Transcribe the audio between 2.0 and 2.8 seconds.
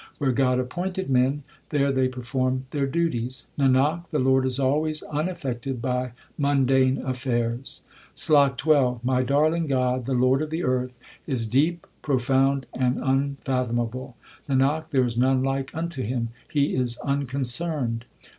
perform